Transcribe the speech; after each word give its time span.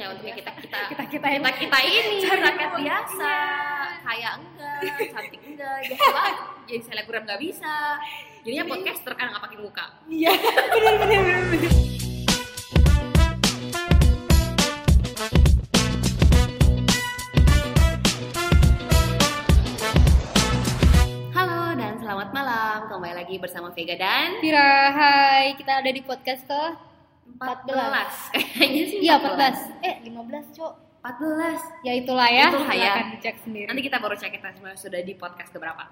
ya 0.00 0.06
untuk 0.08 0.24
yang 0.24 0.38
kita 0.40 0.52
kita 0.56 0.78
kita 0.88 1.04
kita 1.12 1.28
kita 1.28 1.50
kita 1.60 1.78
ini 1.84 2.24
Cari 2.24 2.40
rakyat 2.40 2.70
biasa. 2.72 3.32
kaya 4.00 4.28
enggak 4.40 4.78
cantik 5.12 5.40
enggak 5.44 5.74
biasa 5.84 6.06
banget 6.08 6.36
jadi 6.64 6.80
selebgram 6.88 7.22
nggak 7.28 7.40
bisa. 7.42 7.74
Jadinya 8.40 8.64
Jadi- 8.64 8.72
podcaster 8.72 9.12
kan 9.12 9.26
nggak 9.28 9.42
pakai 9.44 9.58
muka. 9.60 9.86
Iya. 10.08 10.32
Benar 10.72 10.94
benar 10.96 11.20
benar 11.20 11.44
benar. 11.52 11.72
halo 21.36 21.76
dan 21.76 22.00
selamat 22.00 22.28
malam. 22.32 22.76
Kembali 22.88 23.14
lagi 23.14 23.36
bersama 23.36 23.68
Vega 23.72 23.96
dan 23.96 24.40
Vira, 24.40 24.92
hai 24.92 25.54
kita 25.56 25.84
ada 25.84 25.90
di 25.90 26.00
podcast 26.00 26.42
ke 26.46 26.62
14 27.38 27.70
kayaknya 28.56 28.84
sih 28.86 28.98
iya 29.00 29.14
14 29.18 29.84
eh 29.84 29.94
15 30.08 30.56
cok 30.56 30.74
14 31.00 31.80
ya 31.80 31.96
itulah 31.96 32.28
ya 32.28 32.52
Itulah 32.52 32.76
ya. 32.76 32.92
silakan 32.92 33.06
dicek 33.16 33.36
sendiri 33.40 33.64
Nanti 33.64 33.82
kita 33.82 33.96
baru 33.96 34.14
cek 34.14 34.36
kita 34.36 34.48
sebenarnya 34.52 34.76
sudah 34.76 35.00
di 35.00 35.14
podcast 35.16 35.48
keberapa. 35.48 35.88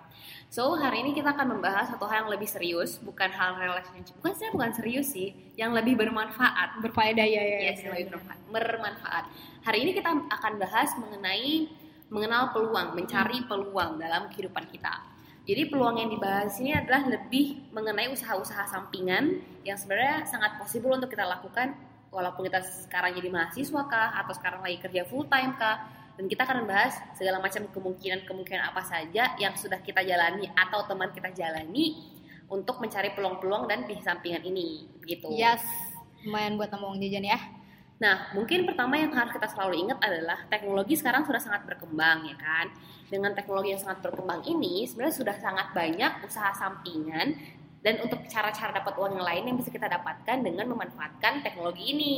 So 0.53 0.77
hari 0.77 1.01
ini 1.01 1.17
kita 1.17 1.33
akan 1.33 1.57
membahas 1.57 1.89
satu 1.89 2.05
hal 2.05 2.29
yang 2.29 2.31
lebih 2.37 2.45
serius, 2.45 3.01
bukan 3.01 3.33
hal 3.33 3.57
relationship. 3.57 4.13
Bukan 4.21 4.37
saya 4.37 4.53
bukan 4.53 4.69
serius 4.77 5.09
sih, 5.09 5.33
yang 5.57 5.73
lebih 5.73 5.97
bermanfaat. 5.97 6.85
berfaedah 6.85 7.25
ya 7.25 7.41
ya 7.41 7.59
Yes, 7.73 7.81
yang 7.81 7.97
lebih 7.97 8.13
bermanfaat. 8.13 8.39
bermanfaat. 8.53 9.25
Hari 9.65 9.79
ini 9.81 9.97
kita 9.97 10.13
akan 10.13 10.53
bahas 10.61 10.93
mengenai 11.01 11.73
mengenal 12.13 12.53
peluang, 12.53 12.93
mencari 12.93 13.49
peluang 13.49 13.97
dalam 13.97 14.29
kehidupan 14.29 14.69
kita. 14.69 14.93
Jadi 15.49 15.73
peluang 15.73 15.97
yang 15.97 16.13
dibahas 16.13 16.61
ini 16.61 16.77
adalah 16.77 17.09
lebih 17.09 17.73
mengenai 17.73 18.13
usaha-usaha 18.13 18.69
sampingan 18.69 19.41
yang 19.65 19.81
sebenarnya 19.81 20.29
sangat 20.29 20.61
possible 20.61 20.93
untuk 20.93 21.09
kita 21.09 21.25
lakukan 21.25 21.73
walaupun 22.13 22.53
kita 22.53 22.61
sekarang 22.85 23.17
jadi 23.17 23.33
mahasiswa 23.33 23.89
kah 23.89 24.13
atau 24.21 24.37
sekarang 24.37 24.61
lagi 24.61 24.77
kerja 24.77 25.09
full 25.09 25.25
time 25.25 25.57
kah 25.57 25.89
dan 26.21 26.29
kita 26.29 26.45
akan 26.45 26.69
membahas 26.69 27.01
segala 27.17 27.41
macam 27.41 27.65
kemungkinan-kemungkinan 27.73 28.61
apa 28.61 28.83
saja 28.85 29.33
yang 29.41 29.57
sudah 29.57 29.81
kita 29.81 30.05
jalani 30.05 30.53
atau 30.53 30.85
teman 30.85 31.17
kita 31.17 31.33
jalani 31.33 31.97
untuk 32.53 32.77
mencari 32.85 33.17
peluang-peluang 33.17 33.73
dan 33.73 33.89
bisnis 33.89 34.05
sampingan 34.05 34.45
ini 34.45 34.85
gitu. 35.09 35.33
yes 35.33 35.65
lumayan 36.29 36.61
buat 36.61 36.69
nambah 36.69 36.93
uang 36.93 37.01
jajan 37.01 37.25
ya 37.25 37.41
Nah, 37.99 38.31
mungkin 38.31 38.63
pertama 38.63 38.95
yang 38.95 39.11
harus 39.11 39.35
kita 39.35 39.51
selalu 39.51 39.83
ingat 39.87 39.99
adalah 39.99 40.47
teknologi 40.47 40.95
sekarang 40.95 41.27
sudah 41.27 41.43
sangat 41.43 41.67
berkembang 41.67 42.31
ya 42.31 42.37
kan. 42.39 42.71
Dengan 43.11 43.35
teknologi 43.35 43.75
yang 43.75 43.83
sangat 43.83 44.07
berkembang 44.07 44.47
ini 44.47 44.87
sebenarnya 44.87 45.17
sudah 45.19 45.37
sangat 45.43 45.75
banyak 45.75 46.13
usaha 46.23 46.55
sampingan 46.55 47.35
dan 47.83 47.99
untuk 47.99 48.23
cara-cara 48.31 48.71
dapat 48.71 48.95
uang 48.95 49.19
yang 49.19 49.27
lain 49.27 49.43
yang 49.51 49.57
bisa 49.59 49.75
kita 49.75 49.91
dapatkan 49.91 50.47
dengan 50.47 50.71
memanfaatkan 50.71 51.43
teknologi 51.43 51.91
ini. 51.91 52.15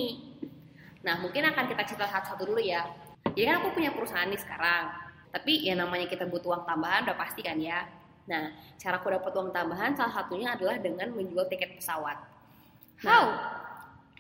Nah, 1.00 1.16
mungkin 1.16 1.48
akan 1.48 1.64
kita 1.64 1.82
cerita 1.88 2.04
satu-satu 2.12 2.44
dulu 2.44 2.60
ya. 2.60 2.84
Jadi 3.32 3.44
kan 3.48 3.64
aku 3.64 3.72
punya 3.72 3.96
perusahaan 3.96 4.28
nih 4.28 4.40
sekarang. 4.40 4.92
Tapi 5.32 5.64
ya 5.64 5.78
namanya 5.80 6.12
kita 6.12 6.28
butuh 6.28 6.52
uang 6.60 6.64
tambahan 6.68 7.08
udah 7.08 7.16
pasti 7.16 7.40
kan 7.40 7.56
ya. 7.56 7.88
Nah, 8.28 8.52
cara 8.76 9.00
aku 9.00 9.08
dapat 9.08 9.32
uang 9.32 9.48
tambahan 9.48 9.96
salah 9.96 10.12
satunya 10.12 10.52
adalah 10.52 10.76
dengan 10.76 11.08
menjual 11.16 11.48
tiket 11.48 11.80
pesawat. 11.80 12.20
Nah, 13.00 13.08
how 13.08 13.24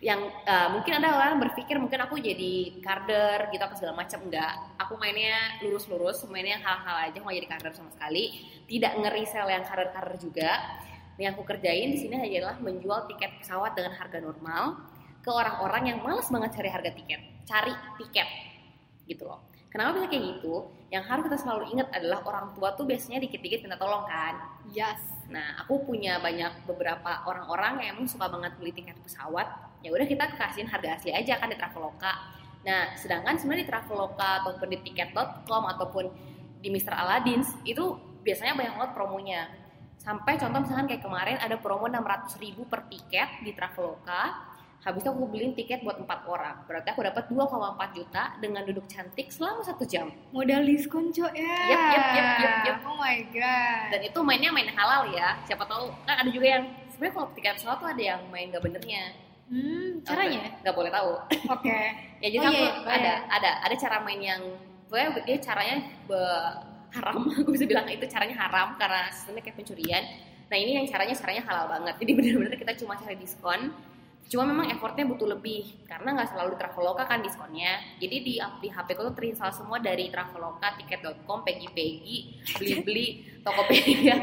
yang 0.00 0.32
uh, 0.48 0.68
mungkin 0.72 0.96
ada 0.96 1.12
orang 1.12 1.36
berpikir 1.36 1.76
mungkin 1.76 2.00
aku 2.00 2.16
jadi 2.16 2.80
karder 2.80 3.52
gitu 3.52 3.60
apa 3.60 3.74
segala 3.76 4.00
macam. 4.00 4.18
Enggak 4.24 4.52
aku 4.80 4.96
mainnya 4.96 5.60
lurus-lurus 5.60 6.24
mainnya 6.32 6.56
hal-hal 6.56 7.12
aja 7.12 7.18
mau 7.20 7.32
jadi 7.32 7.48
karder 7.48 7.72
sama 7.76 7.92
sekali. 7.92 8.40
Tidak 8.64 8.92
ngerisel 8.96 9.46
yang 9.48 9.64
karder-karder 9.68 10.16
juga. 10.16 10.50
Yang 11.20 11.36
aku 11.36 11.44
kerjain 11.52 11.92
di 11.92 11.98
sini 12.00 12.16
adalah 12.16 12.56
menjual 12.64 13.04
tiket 13.12 13.44
pesawat 13.44 13.76
dengan 13.76 13.92
harga 13.92 14.24
normal 14.24 14.80
ke 15.20 15.28
orang-orang 15.28 15.92
yang 15.92 15.98
males 16.00 16.24
banget 16.32 16.56
cari 16.56 16.70
harga 16.72 16.90
tiket. 16.96 17.20
Cari 17.44 17.74
tiket 18.00 18.28
gitu 19.04 19.28
loh 19.28 19.49
kenapa 19.70 20.02
bisa 20.02 20.06
kayak 20.10 20.24
gitu 20.36 20.68
yang 20.90 21.06
harus 21.06 21.22
kita 21.30 21.38
selalu 21.38 21.70
ingat 21.72 21.88
adalah 21.94 22.20
orang 22.26 22.46
tua 22.58 22.74
tuh 22.74 22.84
biasanya 22.84 23.22
dikit-dikit 23.22 23.64
minta 23.64 23.78
tolong 23.78 24.04
kan 24.04 24.36
yes 24.74 25.20
Nah, 25.30 25.62
aku 25.62 25.86
punya 25.86 26.18
banyak 26.18 26.66
beberapa 26.66 27.22
orang-orang 27.22 27.86
yang 27.86 27.94
emang 27.96 28.10
suka 28.10 28.26
banget 28.26 28.50
beli 28.58 28.74
tiket 28.74 28.98
pesawat. 28.98 29.46
Ya 29.80 29.94
udah 29.94 30.04
kita 30.04 30.26
kasihin 30.34 30.66
harga 30.66 30.98
asli 30.98 31.14
aja 31.14 31.38
kan 31.38 31.48
di 31.48 31.56
Traveloka. 31.56 32.12
Nah, 32.66 32.92
sedangkan 32.98 33.38
sebenarnya 33.38 33.64
di 33.64 33.70
Traveloka 33.70 34.30
ataupun 34.44 34.68
di 34.74 34.78
tiket.com 34.90 35.62
ataupun 35.70 36.04
di 36.60 36.68
Mr. 36.68 36.92
Aladins 36.92 37.54
itu 37.62 37.96
biasanya 38.26 38.58
banyak 38.58 38.74
banget 38.74 38.92
promonya. 38.92 39.40
Sampai 40.02 40.34
contoh 40.36 40.66
misalkan 40.66 40.90
kayak 40.90 41.02
kemarin 41.06 41.38
ada 41.38 41.56
promo 41.62 41.86
600.000 41.86 42.42
ribu 42.42 42.62
per 42.66 42.90
tiket 42.90 43.46
di 43.46 43.54
Traveloka. 43.54 44.49
Habis 44.80 45.04
itu 45.04 45.12
aku 45.12 45.28
beliin 45.28 45.52
tiket 45.52 45.84
buat 45.84 46.00
4 46.00 46.08
orang. 46.24 46.64
Berarti 46.64 46.88
aku 46.88 47.04
dapat 47.04 47.28
2,4 47.28 47.96
juta 48.00 48.22
dengan 48.40 48.64
duduk 48.64 48.88
cantik 48.88 49.28
selama 49.28 49.60
satu 49.60 49.84
jam. 49.84 50.08
modal 50.32 50.64
diskon 50.64 51.12
cok 51.12 51.32
ya. 51.36 51.56
Yep, 51.68 51.82
yep, 51.84 52.04
yep, 52.16 52.28
yep, 52.40 52.54
yep. 52.64 52.76
oh 52.88 52.96
my 52.96 53.20
god. 53.28 53.92
Dan 53.92 54.00
itu 54.08 54.18
mainnya 54.24 54.48
main 54.48 54.72
halal 54.72 55.12
ya. 55.12 55.36
Siapa 55.44 55.68
tahu 55.68 55.92
kan 56.08 56.24
ada 56.24 56.30
juga 56.32 56.46
yang 56.56 56.64
sebenarnya 56.88 57.12
kalau 57.12 57.28
tiket 57.36 57.54
pesawat 57.60 57.76
tuh 57.76 57.88
ada 57.92 58.02
yang 58.16 58.20
main 58.32 58.48
gak 58.48 58.64
benernya. 58.64 59.04
Hmm, 59.50 60.00
caranya? 60.06 60.46
Nggak 60.62 60.76
boleh 60.78 60.90
tahu. 60.90 61.10
Oke. 61.50 61.80
Ya 62.20 62.28
jadi 62.28 62.44
Oh, 62.44 62.52
iya, 62.52 62.68
iya. 62.68 62.92
ada 63.00 63.12
ada 63.32 63.50
ada 63.64 63.74
cara 63.80 63.96
main 64.04 64.20
yang 64.20 64.44
pokoknya 64.92 65.24
dia 65.24 65.38
caranya 65.40 65.76
be- 66.04 66.56
haram. 66.92 67.24
Aku 67.40 67.48
bisa 67.48 67.64
bilang 67.64 67.88
itu 67.88 68.04
caranya 68.04 68.36
haram 68.36 68.76
karena 68.76 69.08
sebenarnya 69.08 69.44
kayak 69.48 69.56
pencurian. 69.56 70.04
Nah 70.52 70.56
ini 70.60 70.76
yang 70.76 70.84
caranya 70.84 71.16
caranya 71.16 71.42
halal 71.48 71.64
banget. 71.68 71.94
Jadi 71.96 72.12
benar-benar 72.20 72.56
kita 72.60 72.72
cuma 72.76 72.92
cari 73.00 73.16
diskon 73.16 73.72
cuma 74.30 74.46
memang 74.46 74.70
effortnya 74.70 75.02
butuh 75.04 75.26
lebih 75.26 75.66
karena 75.84 76.14
nggak 76.14 76.30
selalu 76.30 76.54
di 76.54 76.58
Traveloka 76.58 77.02
kan 77.02 77.18
diskonnya. 77.18 77.82
Jadi 77.98 78.16
di 78.22 78.34
di 78.38 78.68
HP 78.70 78.88
ku 78.94 79.02
tuh 79.02 79.10
terinstall 79.10 79.50
semua 79.50 79.82
dari 79.82 80.06
Traveloka, 80.06 80.78
tiket.com, 80.78 81.42
Peggy-Peggy, 81.42 82.18
beli-beli, 82.54 83.06
Tokopedia. 83.44 84.22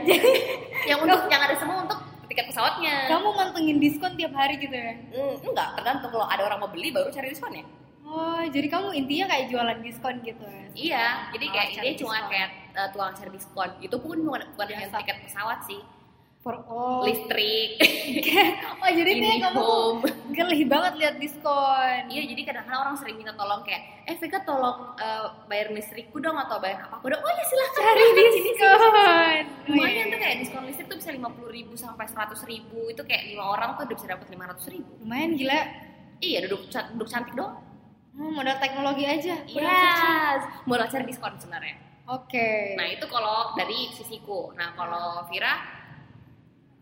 Yang 0.88 1.00
untuk 1.04 1.28
yang 1.28 1.42
ada 1.44 1.56
semua 1.56 1.84
untuk 1.84 2.00
tiket 2.26 2.48
pesawatnya. 2.48 3.12
Kamu 3.12 3.36
mantengin 3.36 3.78
diskon 3.78 4.16
tiap 4.16 4.32
hari 4.32 4.56
gitu 4.56 4.72
ya? 4.72 4.96
Hmm, 5.12 5.36
enggak, 5.44 5.76
tergantung 5.76 6.10
kalau 6.10 6.24
ada 6.26 6.42
orang 6.42 6.60
mau 6.60 6.72
beli 6.72 6.90
baru 6.90 7.12
cari 7.12 7.28
diskonnya. 7.28 7.68
oh 8.08 8.40
jadi 8.40 8.72
kamu 8.72 8.96
intinya 8.96 9.28
kayak 9.28 9.52
jualan 9.52 9.84
diskon 9.84 10.16
gitu 10.24 10.40
ya? 10.40 10.64
Iya, 10.72 11.06
jadi 11.36 11.46
Oh, 11.46 11.52
kayak 11.52 11.68
dia 11.76 11.94
cuma 12.00 12.16
diskon. 12.16 12.32
kayak 12.32 12.50
uh, 12.72 12.88
tukang 12.88 13.12
cari 13.12 13.32
diskon. 13.36 13.70
Itu 13.84 13.96
pun 14.00 14.16
bukan 14.24 14.42
bukan 14.56 14.66
hanya 14.72 14.88
tiket 14.88 15.18
pesawat 15.28 15.60
sih, 15.68 15.84
For, 16.48 16.64
oh, 16.72 17.04
listrik, 17.04 17.76
oh 18.80 18.88
jadi 18.88 19.20
ini 19.20 19.44
kamu 19.44 19.60
home. 19.60 20.00
gelih 20.32 20.64
banget 20.64 20.96
lihat 20.96 21.16
diskon 21.20 22.08
Iya, 22.08 22.24
jadi 22.24 22.40
kadang-kadang 22.48 22.88
orang 22.88 22.96
sering 22.96 23.20
minta 23.20 23.36
tolong 23.36 23.68
kayak, 23.68 24.08
eh 24.08 24.16
Vega 24.16 24.40
tolong 24.48 24.96
uh, 24.96 25.44
bayar 25.52 25.76
listrikku 25.76 26.24
dong 26.24 26.40
atau 26.40 26.64
bayar 26.64 26.88
apa 26.88 27.04
aku 27.04 27.12
dong. 27.12 27.20
Oh 27.20 27.28
ya 27.28 27.44
silahkan. 27.44 27.84
cari 27.84 28.04
diskon 28.16 28.80
Lumayan 29.68 30.06
tuh 30.08 30.20
kayak 30.24 30.36
diskon 30.40 30.64
listrik 30.72 30.88
tuh 30.88 30.96
bisa 30.96 31.12
lima 31.12 31.28
puluh 31.36 31.52
ribu 31.52 31.76
sampai 31.76 32.08
seratus 32.08 32.40
ribu. 32.48 32.88
Itu 32.88 33.04
kayak 33.04 33.28
lima 33.28 33.44
orang 33.52 33.76
tuh 33.76 33.84
udah 33.84 33.96
bisa 34.00 34.08
dapat 34.08 34.32
lima 34.32 34.48
ratus 34.48 34.72
ribu. 34.72 34.92
lumayan 35.04 35.36
gila 35.36 35.60
Iya, 36.24 36.48
duduk 36.48 36.72
duduk 36.72 37.12
cantik 37.12 37.36
dong. 37.36 37.60
hmm, 38.16 38.32
modal 38.32 38.56
teknologi 38.58 39.04
aja 39.04 39.36
Modal 39.52 39.68
Yes, 39.68 40.42
modal 40.64 40.88
cari 40.88 41.04
diskon 41.04 41.36
sebenarnya. 41.36 41.76
oke 42.08 42.50
Nah 42.80 42.88
itu 42.88 43.04
kalau 43.12 43.52
dari 43.54 43.92
sisiku. 43.92 44.56
Nah 44.56 44.72
kalau 44.74 45.28
Vira, 45.28 45.77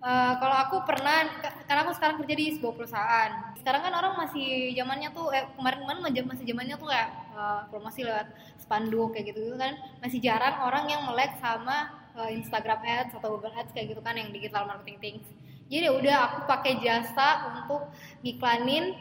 Eh, 0.04 0.34
kalau 0.38 0.58
aku 0.62 0.78
pernah 0.86 1.26
karena 1.66 1.82
aku 1.82 1.94
sekarang 1.98 2.22
kerja 2.22 2.36
di 2.38 2.46
sebuah 2.60 2.74
perusahaan. 2.78 3.32
Sekarang 3.58 3.82
kan 3.90 3.94
orang 3.98 4.14
masih 4.22 4.70
zamannya 4.78 5.10
tuh 5.18 5.34
eh, 5.34 5.50
kemarin-kemarin 5.58 6.02
masih- 6.30 6.46
zamannya 6.46 6.76
tuh 6.78 6.88
kayak 6.94 7.10
eh, 7.34 7.62
promosi 7.74 8.00
lewat 8.06 8.28
spanduk 8.62 9.18
kayak 9.18 9.34
gitu, 9.34 9.58
kan. 9.58 9.74
Masih 10.04 10.20
jarang 10.22 10.62
orang 10.68 10.86
yang 10.94 11.02
melek 11.10 11.34
sama 11.42 11.90
eh, 12.22 12.38
Instagram 12.38 12.80
Ads 12.86 13.18
atau 13.18 13.34
Google 13.34 13.56
Ads 13.58 13.74
kayak 13.74 13.98
gitu 13.98 14.02
kan 14.06 14.14
yang 14.14 14.30
digital 14.30 14.70
marketing 14.70 14.98
things. 15.02 15.26
Jadi 15.74 15.90
ya 15.90 15.94
udah 15.98 16.16
aku 16.30 16.40
pakai 16.46 16.74
jasa 16.86 17.28
untuk 17.50 17.90
ngiklanin 18.22 18.94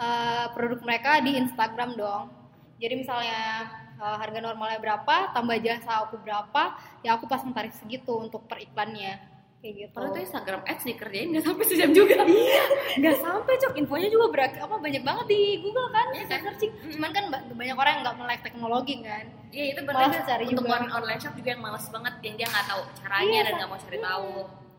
eh, 0.00 0.46
produk 0.56 0.80
mereka 0.80 1.20
di 1.20 1.36
Instagram 1.36 2.00
dong. 2.00 2.32
Jadi 2.80 2.94
misalnya 2.96 3.68
eh, 4.00 4.16
harga 4.24 4.40
normalnya 4.40 4.80
berapa 4.80 5.36
tambah 5.36 5.56
jasa 5.60 6.08
aku 6.08 6.16
berapa 6.24 6.62
ya 7.04 7.20
aku 7.20 7.28
pasang 7.28 7.52
tarif 7.52 7.76
segitu 7.76 8.16
untuk 8.16 8.48
per 8.48 8.56
iklannya 8.64 9.35
kayak 9.66 9.76
gitu. 9.80 9.92
Padahal 9.92 10.12
tuh 10.12 10.22
Instagram 10.22 10.60
Ads 10.64 10.84
dikerjain 10.84 11.26
nggak 11.28 11.44
sampai 11.44 11.64
sejam 11.66 11.90
juga. 11.90 12.16
iya 12.24 12.62
nggak 12.96 13.16
sampai 13.18 13.54
cok. 13.56 13.74
Infonya 13.76 14.08
juga 14.08 14.26
berak 14.30 14.52
apa 14.56 14.74
banyak 14.76 15.02
banget 15.02 15.26
di 15.26 15.40
Google 15.58 15.88
kan? 15.90 16.06
Iya 16.12 16.24
kan? 16.24 16.40
searching. 16.46 16.70
Cuman 16.88 17.10
kan 17.10 17.24
ba- 17.28 17.44
banyak 17.48 17.74
orang 17.74 17.92
yang 17.92 18.02
nggak 18.02 18.16
melek 18.16 18.40
teknologi 18.42 18.94
kan? 19.00 19.24
Iya 19.48 19.64
itu 19.68 19.80
Malas 19.82 19.94
berarti 20.06 20.18
cari 20.24 20.44
untuk 20.46 20.62
juga. 20.62 20.76
on 20.76 20.90
online 20.94 21.18
shop 21.18 21.34
juga 21.34 21.48
yang 21.50 21.62
males 21.62 21.86
banget 21.88 22.14
yang 22.22 22.34
dia 22.36 22.46
nggak 22.46 22.66
tahu 22.66 22.82
caranya 22.96 23.26
Iya, 23.28 23.42
dan 23.42 23.52
nggak 23.56 23.68
mau 23.68 23.80
cari 23.80 23.98
tahu. 24.00 24.30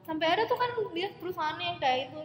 sampai 0.01 0.27
ada 0.29 0.43
tuh 0.43 0.55
kan 0.55 0.69
dia 0.93 1.07
perusahaannya 1.13 1.65
yang 1.65 1.77
kayak 1.77 1.99
itu 2.07 2.19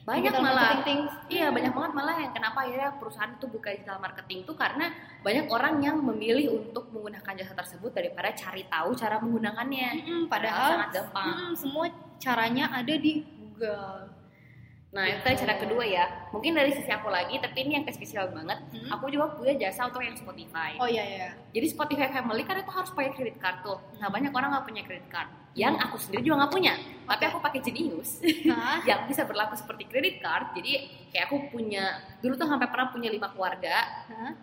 Banyak 0.00 0.32
Digital 0.32 0.42
malah. 0.42 0.62
marketing 0.64 1.00
things. 1.06 1.12
Iya 1.28 1.46
banyak 1.50 1.72
banget 1.72 1.92
malah 1.92 2.16
yang 2.18 2.32
kenapa 2.32 2.58
akhirnya 2.64 2.90
perusahaan 2.96 3.32
itu 3.32 3.46
buka 3.46 3.68
digital 3.70 3.98
marketing 4.00 4.38
tuh 4.42 4.56
karena 4.56 4.86
banyak 5.20 5.46
orang 5.46 5.74
yang 5.80 5.96
memilih 6.00 6.46
untuk 6.56 6.88
menggunakan 6.90 7.32
jasa 7.36 7.52
tersebut 7.52 7.90
daripada 7.92 8.32
cari 8.32 8.64
tahu 8.64 8.90
cara 8.94 9.16
menggunakannya. 9.20 9.88
Mm-mm, 10.00 10.22
Padahal 10.26 10.56
padahal 10.56 10.70
sangat 10.72 10.90
gampang. 10.96 11.28
mm, 11.30 11.52
semua 11.54 11.84
caranya 12.16 12.64
ada 12.70 12.94
di 12.96 13.12
Google 13.24 14.19
Nah, 14.90 15.06
itu 15.06 15.22
tadi 15.22 15.38
cara 15.38 15.54
kedua 15.54 15.86
ya. 15.86 16.02
Mungkin 16.34 16.50
dari 16.50 16.74
sisi 16.74 16.90
aku 16.90 17.06
lagi, 17.06 17.38
tapi 17.38 17.62
ini 17.62 17.78
yang 17.78 17.86
spesial 17.86 18.26
banget. 18.34 18.58
Hmm. 18.74 18.90
Aku 18.98 19.06
juga 19.06 19.38
punya 19.38 19.54
jasa 19.54 19.86
untuk 19.86 20.02
yang 20.02 20.18
Spotify. 20.18 20.74
Oh 20.82 20.90
iya 20.90 21.04
iya. 21.06 21.28
Jadi 21.54 21.66
Spotify 21.70 22.10
Family 22.10 22.42
kan 22.42 22.58
itu 22.58 22.70
harus 22.74 22.90
pakai 22.90 23.14
kredit 23.14 23.38
card 23.38 23.62
tuh. 23.62 23.78
Nah, 24.02 24.10
Hmm. 24.10 24.14
banyak 24.18 24.32
orang 24.34 24.50
nggak 24.50 24.66
punya 24.66 24.82
kredit 24.82 25.06
card. 25.06 25.30
Yang 25.54 25.74
aku 25.78 25.96
sendiri 25.98 26.22
juga 26.26 26.42
nggak 26.42 26.52
punya. 26.54 26.74
Tapi 27.06 27.22
Oke. 27.22 27.30
aku 27.30 27.38
pakai 27.38 27.60
Genius. 27.62 28.10
Hah? 28.50 28.78
yang 28.90 29.06
bisa 29.06 29.22
berlaku 29.22 29.54
seperti 29.54 29.86
kredit 29.86 30.18
card. 30.18 30.58
Jadi 30.58 30.72
kayak 31.14 31.30
aku 31.30 31.54
punya 31.54 31.82
dulu 32.18 32.34
tuh 32.34 32.50
sampai 32.50 32.66
pernah 32.66 32.90
punya 32.90 33.08
lima 33.10 33.30
keluarga. 33.30 33.76
Hah? 34.10 34.34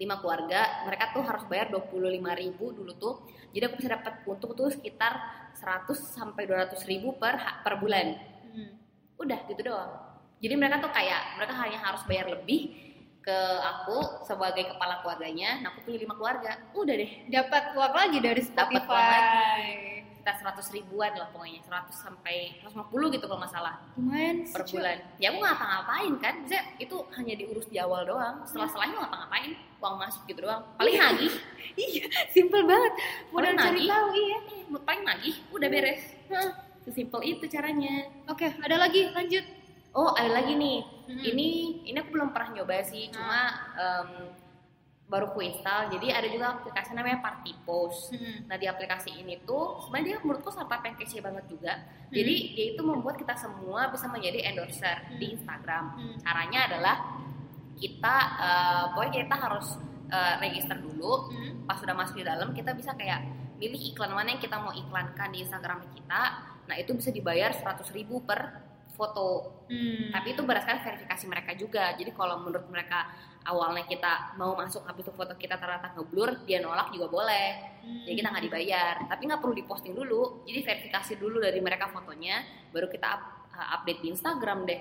lima 0.00 0.18
keluarga 0.18 0.82
mereka 0.88 1.12
tuh 1.14 1.22
harus 1.22 1.44
bayar 1.46 1.68
25.000 1.70 1.92
ribu 2.34 2.72
dulu 2.74 2.90
tuh 2.96 3.14
jadi 3.52 3.68
aku 3.70 3.76
bisa 3.78 3.94
dapat 3.94 4.24
untung 4.24 4.56
tuh 4.56 4.72
sekitar 4.72 5.14
100 5.54 5.94
sampai 5.94 6.48
200 6.48 6.80
ribu 6.90 7.14
per 7.14 7.38
per 7.62 7.76
bulan 7.78 8.16
Hmm. 8.50 8.81
Udah 9.16 9.38
gitu 9.46 9.62
doang. 9.62 9.92
Jadi 10.38 10.54
mereka 10.58 10.82
tuh 10.82 10.90
kayak 10.90 11.38
mereka 11.38 11.54
hanya 11.54 11.78
harus 11.78 12.02
bayar 12.04 12.26
lebih 12.26 12.74
ke 13.22 13.38
aku 13.62 14.26
sebagai 14.26 14.74
kepala 14.74 14.98
keluarganya 14.98 15.62
nah 15.62 15.70
aku 15.70 15.86
punya 15.86 16.02
lima 16.02 16.14
keluarga. 16.18 16.58
Udah 16.74 16.94
deh 16.94 17.10
Dapat 17.30 17.62
uang 17.72 17.94
lagi 17.94 18.18
dari 18.18 18.42
Dapat 18.42 18.50
Spotify. 18.50 18.90
uang 18.90 19.08
lagi. 19.08 19.74
kita 20.22 20.38
100 20.38 20.78
ribuan 20.78 21.10
lah 21.18 21.26
pokoknya 21.34 21.66
100 21.66 21.98
sampai 21.98 22.54
150 22.62 22.94
gitu 23.10 23.26
kalau 23.26 23.42
nggak 23.42 23.50
salah. 23.50 23.74
Lumayan 23.98 24.46
per 24.46 24.62
bulan. 24.62 24.98
Ya 25.18 25.34
aku 25.34 25.38
nggak 25.38 25.54
ngapa-ngapain 25.54 26.12
kan. 26.18 26.34
Bisa 26.46 26.58
itu 26.78 26.96
hanya 27.18 27.34
diurus 27.34 27.66
di 27.66 27.78
awal 27.78 28.06
doang. 28.06 28.38
Setelah 28.46 28.70
setelahnya 28.70 28.96
ngapa-ngapain. 29.02 29.50
Uang 29.82 29.94
masuk 29.98 30.22
gitu 30.26 30.46
doang. 30.46 30.62
Paling 30.78 30.94
nagih. 30.94 31.34
Iya, 31.72 32.04
simple 32.28 32.68
banget. 32.68 32.92
Paling 33.32 33.56
cari 33.56 33.88
tahu 33.88 34.08
iya. 34.12 34.38
eh, 34.44 34.80
paling 34.84 35.02
nagih 35.02 35.34
udah 35.50 35.68
beres 35.72 36.02
sesimpel 36.82 37.20
itu 37.22 37.44
caranya 37.46 38.06
Oke, 38.26 38.50
ada 38.58 38.76
lagi 38.76 39.06
lanjut. 39.08 39.44
oh 39.92 40.12
ada 40.12 40.30
lagi 40.32 40.54
nih 40.54 40.80
Hmm. 41.02 41.18
ini 41.18 41.48
ini 41.82 41.98
aku 41.98 42.14
belum 42.14 42.30
pernah 42.30 42.54
nyoba 42.54 42.78
sih 42.80 43.10
cuma 43.10 43.42
em, 43.74 44.30
baru 45.04 45.28
ku 45.28 45.42
install 45.42 45.90
jadi 45.90 46.14
ada 46.14 46.28
juga 46.30 46.56
aplikasi 46.56 46.94
namanya 46.94 47.18
Party 47.20 47.52
Post 47.66 48.14
Hmm. 48.14 48.46
Nah 48.46 48.56
di 48.56 48.64
aplikasi 48.64 49.10
ini 49.12 49.42
tuh 49.42 49.82
sebenarnya 49.82 50.06
dia 50.06 50.18
menurutku 50.22 50.48
yang 50.54 50.96
kece 50.96 51.18
banget 51.20 51.44
juga. 51.46 51.74
Jadi 52.08 52.34
dia 52.54 52.66
itu 52.72 52.80
membuat 52.80 53.18
kita 53.18 53.34
semua 53.34 53.90
bisa 53.90 54.06
menjadi 54.08 54.46
endorser 54.46 54.96
di 55.18 55.34
Instagram. 55.34 55.84
Hmm. 55.98 56.16
Caranya 56.22 56.60
adalah 56.70 56.96
kita 57.76 58.16
eh, 58.40 58.84
pokoknya 58.94 59.26
kita 59.26 59.36
harus 59.36 59.66
eh, 60.08 60.34
register 60.38 60.78
dulu. 60.78 61.28
Hmm. 61.28 61.66
Pas 61.66 61.76
sudah 61.76 61.92
masuk 61.92 62.16
di 62.16 62.24
dalam 62.24 62.54
kita 62.54 62.72
bisa 62.72 62.94
kayak 62.94 63.20
milih 63.58 63.92
iklan 63.92 64.10
mana 64.10 64.32
yang 64.32 64.40
kita 64.40 64.56
mau 64.56 64.72
iklankan 64.72 65.28
di 65.28 65.42
Instagram 65.42 65.82
kita. 65.92 66.22
Nah 66.72 66.80
itu 66.80 66.96
bisa 66.96 67.12
dibayar 67.12 67.52
100.000 67.52 67.92
ribu 67.92 68.24
per 68.24 68.64
foto. 68.90 69.60
Hmm. 69.68 70.08
Tapi 70.08 70.32
itu 70.32 70.40
berdasarkan 70.40 70.80
verifikasi 70.82 71.24
mereka 71.28 71.52
juga. 71.52 71.92
Jadi 71.92 72.12
kalau 72.12 72.40
menurut 72.40 72.64
mereka 72.66 73.12
awalnya 73.42 73.84
kita 73.84 74.38
mau 74.38 74.54
masuk 74.54 74.86
habis 74.86 75.02
itu 75.02 75.12
foto 75.12 75.34
kita 75.34 75.58
ternyata 75.58 75.92
ngeblur, 75.92 76.46
dia 76.46 76.62
nolak 76.62 76.88
juga 76.90 77.10
boleh 77.10 77.48
Hmm. 77.82 78.06
jadi 78.06 78.14
kita 78.14 78.28
nggak 78.30 78.44
dibayar 78.46 78.94
tapi 79.10 79.26
nggak 79.26 79.42
perlu 79.42 79.58
diposting 79.58 79.90
dulu 79.90 80.46
jadi 80.46 80.62
verifikasi 80.62 81.18
dulu 81.18 81.42
dari 81.42 81.58
mereka 81.58 81.90
fotonya 81.90 82.38
baru 82.70 82.86
kita 82.86 83.02
up- 83.10 83.50
uh, 83.50 83.74
update 83.74 84.06
di 84.06 84.14
Instagram 84.14 84.62
deh 84.62 84.78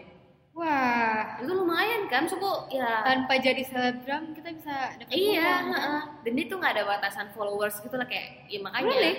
Wah, 0.53 1.41
itu 1.41 1.49
lumayan 1.49 2.05
kan 2.05 2.29
suku 2.29 2.69
ya 2.69 3.01
tanpa 3.01 3.41
jadi 3.41 3.65
selebgram 3.65 4.37
kita 4.37 4.53
bisa 4.53 4.75
dapat 5.01 5.17
iya 5.17 5.65
uang. 5.65 5.73
heeh. 5.73 6.01
dan 6.21 6.33
itu 6.37 6.53
nggak 6.53 6.73
ada 6.77 6.83
batasan 6.85 7.33
followers 7.33 7.81
gitu 7.81 7.97
lah 7.97 8.05
kayak 8.05 8.45
ya 8.45 8.61
makanya 8.61 8.93
Really? 8.93 9.13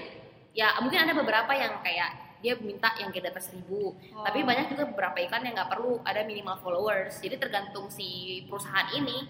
ya 0.54 0.78
mungkin 0.78 1.02
ada 1.02 1.12
beberapa 1.18 1.50
yang 1.50 1.82
kayak 1.82 2.21
dia 2.42 2.58
minta 2.58 2.90
yang 2.96 3.08
kita 3.08 3.30
atas 3.30 3.48
seribu 3.48 3.94
Oh. 4.10 4.22
tapi 4.22 4.42
banyak 4.42 4.68
juga 4.68 4.84
beberapa 4.84 5.16
iklan 5.18 5.42
yang 5.42 5.54
nggak 5.54 5.70
perlu 5.70 6.02
ada 6.02 6.20
minimal 6.22 6.58
followers 6.58 7.16
jadi 7.18 7.38
tergantung 7.38 7.86
si 7.86 8.08
perusahaan 8.44 8.90
ini 8.92 9.24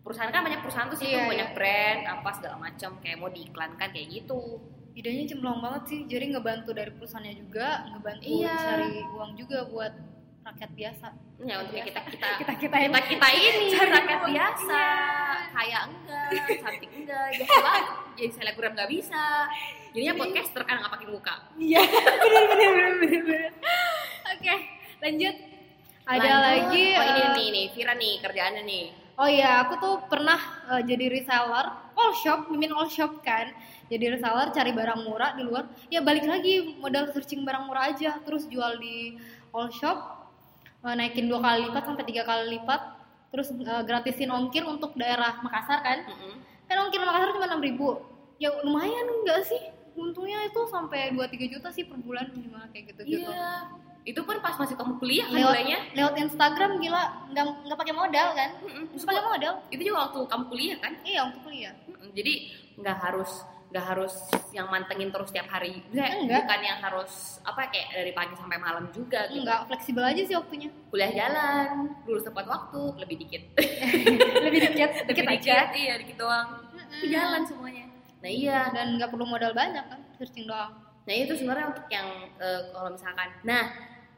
perusahaan 0.00 0.28
kan 0.28 0.42
banyak 0.42 0.60
perusahaan 0.60 0.88
tuh 0.88 0.96
sih 0.96 1.08
tuh 1.08 1.24
banyak 1.24 1.48
iya. 1.48 1.54
brand 1.54 2.00
apa 2.10 2.30
segala 2.32 2.56
macam 2.58 2.98
kayak 2.98 3.16
mau 3.16 3.28
diiklankan 3.28 3.88
kayak 3.88 4.08
gitu 4.12 4.58
Idenya 4.90 5.30
cemplung 5.30 5.62
banget 5.62 5.82
sih, 5.86 6.00
jadi 6.04 6.26
ngebantu 6.28 6.74
dari 6.74 6.90
perusahaannya 6.90 7.38
juga, 7.38 7.86
ngebantu 7.86 8.34
Iya. 8.34 8.50
cari 8.50 8.90
uang 9.06 9.30
juga 9.38 9.58
buat 9.64 9.94
rakyat 10.42 10.70
biasa. 10.74 11.06
ya 11.38 11.54
untuk 11.56 11.78
kita 11.78 12.00
kita 12.02 12.28
Kita 12.34 12.52
kita 12.58 12.76
yang 12.80 12.90
kita 12.90 13.06
kita 13.06 13.28
ini 13.30 13.66
Cari 13.70 13.90
rakyat 13.94 14.18
uang. 14.18 14.32
biasa 14.34 14.74
Iya. 14.74 15.54
kaya 15.54 15.78
enggak 15.86 16.26
cantik 16.58 16.90
enggak 16.90 17.24
biasa 17.30 17.56
banget 17.62 17.84
jadi 18.18 18.32
selebgram 18.34 18.74
nggak 18.74 18.90
bisa 18.90 19.46
jadinya 19.94 20.14
podcaster 20.18 20.62
kan 20.66 20.82
nggak 20.82 20.92
pakai 20.92 21.08
muka 21.08 21.34
Iya, 21.54 21.80
bener 22.26 22.44
bener 22.50 22.70
bener 22.74 22.92
bener. 23.24 23.50
Oke, 24.34 24.54
lanjut. 25.00 25.36
Ada 26.08 26.24
Lanjut. 26.24 26.40
lagi. 26.40 26.86
oh 26.96 27.04
ini 27.04 27.20
eh, 27.20 27.28
nih 27.36 27.46
nih 27.52 27.66
Vira 27.76 27.94
nih 27.96 28.14
kerjaannya 28.24 28.62
nih 28.64 28.86
Oh 29.18 29.26
iya, 29.26 29.66
aku 29.66 29.74
tuh 29.82 29.94
pernah 30.06 30.38
eh, 30.72 30.82
jadi 30.86 31.10
reseller 31.10 31.66
all 31.98 32.12
shop, 32.14 32.46
mimin 32.54 32.70
all 32.70 32.86
shop 32.86 33.18
kan. 33.20 33.50
Jadi 33.90 34.14
reseller 34.14 34.54
cari 34.54 34.70
barang 34.70 35.00
murah 35.02 35.34
di 35.34 35.42
luar. 35.42 35.66
Ya 35.90 35.98
balik 35.98 36.22
lagi 36.22 36.78
modal 36.78 37.10
searching 37.10 37.42
barang 37.42 37.66
murah 37.66 37.90
aja, 37.90 38.14
terus 38.22 38.46
jual 38.46 38.78
di 38.78 39.18
all 39.50 39.74
shop, 39.74 39.98
eh, 40.86 40.94
naikin 40.94 41.26
dua 41.26 41.42
kali 41.42 41.66
lipat 41.66 41.82
sampai 41.82 42.04
tiga 42.06 42.22
kali 42.22 42.62
lipat, 42.62 42.80
terus 43.34 43.50
eh, 43.50 43.82
gratisin 43.82 44.30
ongkir 44.30 44.62
untuk 44.62 44.94
daerah 44.94 45.42
Makassar 45.42 45.82
kan. 45.82 45.98
Mm-mm. 46.06 46.34
Kan 46.68 46.76
ongkir 46.78 47.00
Makassar 47.00 47.32
cuma 47.32 47.46
enam 47.46 47.60
ribu. 47.60 47.88
Ya 48.36 48.52
lumayan 48.60 49.06
enggak 49.10 49.42
sih? 49.44 49.62
Untungnya 49.92 50.44
itu 50.44 50.60
sampai 50.64 51.10
2-3 51.10 51.26
juta 51.48 51.68
sih 51.68 51.82
per 51.82 51.98
bulan 51.98 52.30
minimal 52.30 52.62
kayak 52.70 52.92
gitu-gitu. 52.92 53.26
iya 53.26 53.66
itu 54.04 54.20
pun 54.22 54.38
pas 54.38 54.56
masih 54.56 54.72
kamu 54.72 54.96
kuliah 54.96 55.26
kan 55.26 55.36
Lewat, 55.36 55.52
mulainya 55.52 55.78
lewat 55.92 56.14
Instagram 56.16 56.70
gila, 56.78 57.02
nggak 57.28 57.44
nggak 57.60 57.76
pakai 57.76 57.92
modal 57.92 58.28
kan? 58.32 58.50
Nggak 58.88 59.04
pakai 59.04 59.22
modal. 59.22 59.52
itu 59.68 59.82
juga 59.82 59.98
waktu 60.00 60.18
kamu 60.24 60.44
kuliah 60.46 60.76
kan 60.78 60.92
Iya 61.02 61.20
untuk 61.24 61.40
kuliah. 61.42 61.74
Mm-mm. 61.84 62.08
jadi 62.14 62.32
nggak 62.78 62.96
harus 62.96 63.32
nggak 63.68 63.84
harus 63.84 64.14
yang 64.48 64.64
mantengin 64.66 65.12
terus 65.12 65.28
tiap 65.28 65.44
hari 65.46 65.76
Enggak. 65.92 66.24
bukan 66.40 66.60
yang 66.62 66.80
harus 66.80 67.36
apa 67.44 67.68
kayak 67.68 67.92
dari 67.92 68.12
pagi 68.16 68.32
sampai 68.32 68.56
malam 68.56 68.88
juga 68.88 69.28
gitu 69.28 69.44
Enggak 69.44 69.68
fleksibel 69.68 70.00
aja 70.00 70.22
sih 70.24 70.32
waktunya. 70.32 70.72
kuliah 70.88 71.12
jalan 71.12 71.68
lulus 72.08 72.24
tepat 72.24 72.48
waktu 72.48 72.80
lebih 72.96 73.16
dikit 73.18 73.42
Lebih 74.46 74.60
dikit, 74.64 74.90
dikit 75.04 75.20
lebih 75.20 75.36
aja. 75.36 75.56
dikit 75.60 75.76
iya 75.76 75.94
dikit 76.00 76.16
doang 76.16 76.57
Tapi 76.98 77.06
jalan 77.08 77.42
semuanya. 77.46 77.86
Nah 78.18 78.30
iya. 78.30 78.60
Dan 78.74 78.98
nggak 78.98 79.10
perlu 79.10 79.24
modal 79.24 79.54
banyak 79.54 79.84
kan, 79.86 80.00
searching 80.14 80.44
doang. 80.44 80.74
nah 81.06 81.14
itu 81.16 81.32
sebenarnya 81.32 81.72
untuk 81.72 81.86
yang 81.88 82.04
eh, 82.36 82.68
kalau 82.68 82.92
misalkan. 82.92 83.32
Nah 83.40 83.64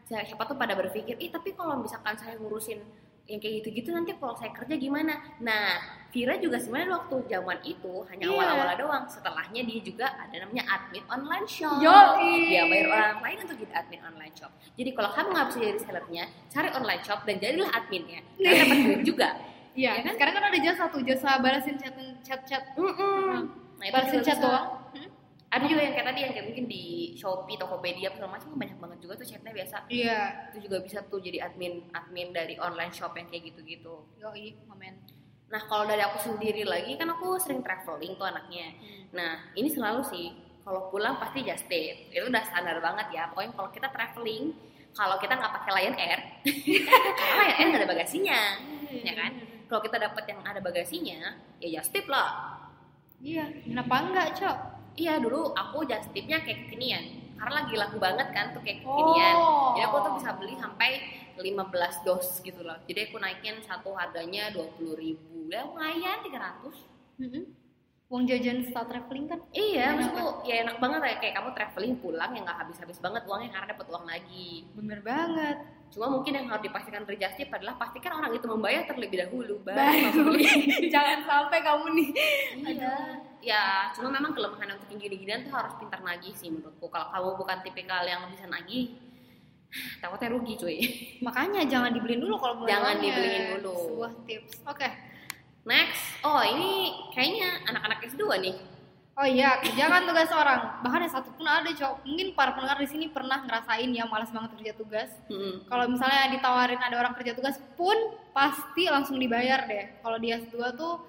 siapa 0.03 0.27
siapa 0.27 0.43
tuh 0.43 0.59
pada 0.59 0.75
berpikir 0.75 1.15
ih 1.17 1.31
tapi 1.31 1.55
kalau 1.55 1.79
misalkan 1.79 2.19
saya 2.19 2.35
ngurusin 2.35 2.83
yang 3.31 3.39
kayak 3.39 3.63
gitu-gitu 3.63 3.95
nanti 3.95 4.11
kalau 4.19 4.35
saya 4.35 4.51
kerja 4.51 4.75
gimana? 4.75 5.15
Nah 5.39 5.79
Vira 6.11 6.35
juga 6.35 6.59
sebenarnya 6.59 6.99
waktu 6.99 7.31
zaman 7.31 7.63
itu 7.63 8.03
hanya 8.11 8.27
Iya. 8.27 8.35
awal-awal 8.35 8.69
doang. 8.75 9.05
Setelahnya 9.07 9.63
dia 9.63 9.79
juga 9.79 10.11
ada 10.11 10.35
namanya 10.35 10.67
admin 10.67 11.05
online 11.07 11.47
shop. 11.47 11.79
Yoi. 11.79 12.51
dia 12.51 12.67
bayar 12.67 12.87
orang 12.91 13.19
lain 13.23 13.39
untuk 13.47 13.57
jadi 13.63 13.73
admin 13.79 14.01
online 14.03 14.35
shop. 14.35 14.51
Jadi 14.75 14.91
kalau 14.91 15.11
kamu 15.15 15.29
nggak 15.31 15.47
bisa 15.47 15.59
jadi 15.63 15.79
sellernya 15.79 16.25
cari 16.51 16.69
online 16.75 17.03
shop 17.07 17.21
dan 17.23 17.37
jadilah 17.39 17.71
adminnya. 17.71 18.21
Karena 18.35 18.51
dapat 18.67 18.79
duit 18.83 19.03
juga 19.07 19.29
Iya, 19.75 19.91
Ya 19.99 20.03
kan? 20.03 20.13
sekarang 20.19 20.35
kan 20.35 20.45
ada 20.51 20.59
jasa 20.59 20.83
tuh, 20.91 21.01
jasa 21.07 21.39
balasin 21.39 21.77
chat 21.79 21.95
chat 22.27 22.41
chat. 22.47 22.63
Mm-mm. 22.75 23.47
Nah, 23.79 23.85
itu 23.87 23.95
balasin 23.95 24.19
juga 24.21 24.27
chat 24.27 24.39
doang. 24.43 24.67
Hmm? 24.95 25.09
Ada 25.51 25.65
juga 25.67 25.81
yang 25.83 25.95
kayak 25.99 26.07
tadi 26.15 26.21
yang 26.23 26.33
kayak 26.35 26.47
mungkin 26.47 26.67
di 26.71 26.85
Shopee, 27.19 27.59
Tokopedia, 27.59 28.09
segala 28.15 28.39
macam 28.39 28.55
banyak 28.55 28.79
banget 28.79 28.99
juga 29.03 29.13
tuh 29.19 29.27
chatnya 29.27 29.51
biasa. 29.51 29.77
Iya. 29.91 30.21
Itu 30.55 30.59
juga 30.71 30.77
bisa 30.83 30.99
tuh 31.11 31.19
jadi 31.19 31.43
admin 31.43 31.91
admin 31.91 32.31
dari 32.31 32.55
online 32.63 32.95
shop 32.95 33.19
yang 33.19 33.27
kayak 33.27 33.51
gitu-gitu. 33.51 34.07
Yoi, 34.23 34.55
momen. 34.71 34.95
Nah 35.51 35.63
kalau 35.67 35.91
dari 35.91 36.03
aku 36.07 36.23
sendiri 36.23 36.63
lagi 36.63 36.95
kan 36.95 37.11
aku 37.11 37.35
sering 37.43 37.67
traveling 37.67 38.15
tuh 38.15 38.31
anaknya. 38.31 38.79
Nah 39.11 39.51
ini 39.59 39.67
selalu 39.67 40.07
sih 40.07 40.31
kalau 40.63 40.87
pulang 40.87 41.19
pasti 41.19 41.43
just 41.43 41.67
tip. 41.67 42.15
Itu 42.15 42.31
udah 42.31 42.47
standar 42.47 42.79
banget 42.79 43.11
ya. 43.11 43.27
Pokoknya 43.35 43.51
kalau 43.59 43.71
kita 43.75 43.91
traveling 43.91 44.55
kalau 44.95 45.19
kita 45.19 45.35
nggak 45.39 45.55
pakai 45.55 45.71
Lion 45.79 45.95
Air, 45.99 46.19
karena 47.19 47.35
Lion 47.47 47.57
Air 47.63 47.67
nggak 47.71 47.81
ada 47.83 47.91
bagasinya, 47.95 48.41
ya 48.91 49.15
kan? 49.15 49.33
Kalau 49.71 49.87
kita 49.87 50.03
dapat 50.03 50.27
yang 50.27 50.43
ada 50.43 50.59
bagasinya, 50.59 51.39
ya 51.63 51.69
just 51.79 51.95
tip 51.95 52.11
lah. 52.11 52.59
Iya, 53.23 53.47
kenapa 53.63 53.95
enggak, 54.03 54.29
Cok? 54.35 54.57
Iya 54.99 55.23
dulu 55.23 55.55
aku 55.55 55.87
just 55.87 56.11
tipnya 56.11 56.43
kayak 56.43 56.67
kekinian 56.67 57.21
karena 57.41 57.53
lagi 57.65 57.75
laku 57.79 57.97
banget 57.97 58.29
kan 58.37 58.53
tuh 58.53 58.61
kayak 58.61 58.83
kekinian. 58.85 59.35
Oh. 59.39 59.73
Jadi 59.73 59.85
aku 59.89 59.97
tuh 60.03 60.13
bisa 60.21 60.31
beli 60.37 60.55
sampai 60.61 60.91
15 61.41 62.05
dos 62.05 62.27
gitu 62.45 62.61
loh. 62.61 62.77
Jadi 62.85 63.09
aku 63.09 63.17
naikin 63.17 63.65
satu 63.65 63.97
harganya 63.97 64.53
20.000 64.53 64.93
ribu. 65.01 65.49
Ya 65.49 65.65
lumayan 65.65 66.21
300. 66.21 66.69
Mm-mm. 67.23 67.45
Uang 68.11 68.27
jajan 68.27 68.67
setelah 68.67 68.87
traveling 68.91 69.31
kan? 69.31 69.41
Iya, 69.55 69.95
maksudku 69.97 70.45
ya 70.45 70.67
enak 70.67 70.77
banget 70.83 71.01
ya 71.01 71.17
kayak 71.23 71.35
kamu 71.41 71.49
traveling 71.55 71.95
pulang 72.03 72.31
ya 72.35 72.41
nggak 72.43 72.59
habis-habis 72.67 72.99
banget 72.99 73.23
uangnya 73.25 73.51
karena 73.55 73.67
dapat 73.73 73.87
uang 73.89 74.05
lagi. 74.05 74.67
Bener 74.77 75.01
banget. 75.01 75.57
Cuma 75.91 76.07
mungkin 76.07 76.33
yang 76.39 76.47
harus 76.47 76.63
dipastikan 76.63 77.03
tip 77.35 77.51
adalah 77.51 77.75
pastikan 77.75 78.15
orang 78.15 78.31
itu 78.31 78.47
membayar 78.47 78.87
terlebih 78.87 79.27
dahulu 79.27 79.59
baru. 79.67 80.39
Jangan 80.95 81.19
sampai 81.27 81.59
kamu 81.67 81.87
nih. 81.99 82.09
Iya. 82.79 82.95
Ya, 83.41 83.89
cuma 83.97 84.13
memang 84.15 84.37
kelemahan 84.37 84.77
untuk 84.77 84.87
yang 84.93 85.01
gini-ginian 85.01 85.43
tuh 85.49 85.57
harus 85.57 85.75
pintar 85.81 85.99
nagih 86.05 86.31
sih 86.37 86.53
menurutku. 86.53 86.87
Kalau 86.87 87.11
kamu 87.11 87.31
bukan 87.41 87.59
tipikal 87.67 88.07
yang 88.07 88.23
bisa 88.31 88.47
nagih, 88.47 88.95
takutnya 90.03 90.29
rugi 90.31 90.55
cuy 90.59 90.79
Makanya 91.25 91.67
jangan 91.67 91.91
dibeliin 91.91 92.23
dulu 92.23 92.39
kalau 92.39 92.63
Jangan 92.71 93.03
dibeliin 93.03 93.59
dulu. 93.59 93.75
Sebuah 93.75 94.13
tips. 94.27 94.53
Oke. 94.67 94.89
next 95.61 96.25
oh 96.25 96.41
ini 96.41 96.89
kayaknya 97.13 97.69
anak-anak 97.69 98.01
S2 98.09 98.25
nih 98.41 98.57
Oh 99.21 99.29
iya, 99.29 99.61
kerjakan 99.61 100.09
tugas 100.09 100.33
orang. 100.33 100.81
Bahkan 100.81 101.01
yang 101.05 101.13
satu 101.13 101.29
pun 101.37 101.45
ada, 101.45 101.69
Cok. 101.69 102.09
Mungkin 102.09 102.33
para 102.33 102.57
pendengar 102.57 102.81
di 102.81 102.89
sini 102.89 103.13
pernah 103.13 103.45
ngerasain 103.45 103.93
ya 103.93 104.09
malas 104.09 104.33
banget 104.33 104.57
kerja 104.57 104.73
tugas. 104.81 105.13
Mm-mm. 105.29 105.69
Kalau 105.69 105.85
misalnya 105.93 106.33
ditawarin 106.33 106.81
ada 106.81 106.97
orang 106.97 107.13
kerja 107.13 107.37
tugas 107.37 107.61
pun 107.77 108.17
pasti 108.33 108.89
langsung 108.89 109.21
dibayar 109.21 109.69
deh. 109.69 110.01
Kalau 110.01 110.17
di 110.17 110.33
S2 110.33 110.73
tuh 110.73 111.05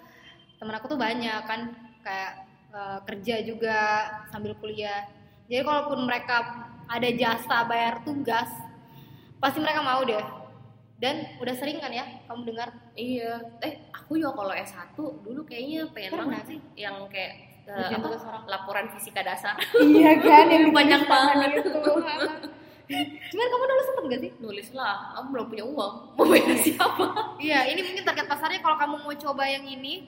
temen 0.60 0.76
aku 0.76 0.92
tuh 0.92 1.00
banyak 1.00 1.40
kan 1.48 1.72
kayak 2.04 2.32
eh, 2.76 3.00
kerja 3.08 3.36
juga 3.48 3.78
sambil 4.28 4.60
kuliah. 4.60 5.08
Jadi 5.48 5.64
kalaupun 5.64 6.04
mereka 6.04 6.68
ada 6.92 7.10
jasa 7.16 7.64
bayar 7.64 8.04
tugas, 8.04 8.52
pasti 9.40 9.64
mereka 9.64 9.88
mau 9.88 10.04
deh. 10.04 10.20
Dan 11.00 11.40
udah 11.40 11.56
sering 11.56 11.80
kan 11.80 11.90
ya 11.90 12.06
kamu 12.28 12.54
dengar 12.54 12.76
Iya, 12.94 13.40
eh 13.64 13.90
aku 13.90 14.20
juga 14.20 14.36
kalau 14.36 14.54
S1 14.54 15.00
dulu 15.00 15.48
kayaknya 15.48 15.88
pengen 15.96 16.12
Pernah 16.14 16.28
banget 16.28 16.46
sih 16.46 16.60
yang 16.78 17.08
kayak 17.10 17.51
Kerjaan 17.64 17.94
apa, 17.94 18.06
tugas 18.06 18.24
orang. 18.24 18.44
laporan 18.46 18.86
fisika 18.92 19.22
dasar 19.22 19.56
Iya 19.76 20.12
kan 20.18 20.46
yang 20.48 20.66
Banyak 20.78 21.02
banget. 21.06 21.50
itu. 21.58 21.70
Cuman 23.32 23.48
kamu 23.48 23.64
dulu 23.64 23.82
sempet 23.82 24.04
gak 24.06 24.20
sih? 24.20 24.32
nulis 24.38 24.68
lah, 24.72 25.16
aku 25.16 25.32
belum 25.32 25.46
punya 25.48 25.64
uang 25.64 25.94
mau 26.12 26.26
bayar 26.28 26.58
siapa? 26.58 27.06
Iya, 27.40 27.64
ini 27.66 27.80
mungkin 27.82 28.04
target 28.04 28.28
pasarnya 28.28 28.60
kalau 28.60 28.76
kamu 28.76 28.96
mau 29.00 29.14
coba 29.14 29.44
yang 29.46 29.64
ini 29.64 30.04